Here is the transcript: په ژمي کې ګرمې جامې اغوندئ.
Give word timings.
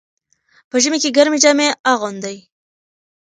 په 0.69 0.75
ژمي 0.83 0.97
کې 1.03 1.15
ګرمې 1.17 1.39
جامې 1.43 1.67
اغوندئ. 1.91 2.37